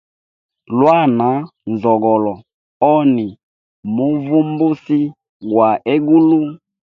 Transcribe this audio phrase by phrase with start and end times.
[0.75, 1.29] Iya na
[1.71, 2.33] nzogolo,
[2.93, 3.27] oni
[3.95, 4.99] muvumbusi
[5.49, 6.39] gwa egulu.